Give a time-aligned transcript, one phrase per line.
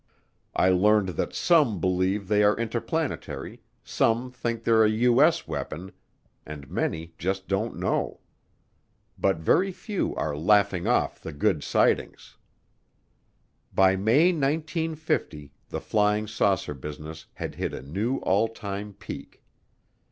[0.55, 5.47] I learned that some believe they are interplanetary, some think they're a U.S.
[5.47, 5.91] weapon,
[6.43, 8.19] and many just don't know.
[9.19, 12.35] But very few are laughing off the good sightings.
[13.75, 19.43] By May 1950 the flying saucer business had hit a new all time peak.